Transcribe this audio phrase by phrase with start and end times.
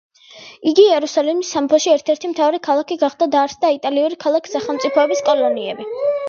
[0.69, 5.89] იგი იერუსალიმის სამეფოში ერთ-ერთი მთავარი ქალაქი გახდა, დაარსდა იტალიური ქალაქ-სახელმწიფოების კოლონიები.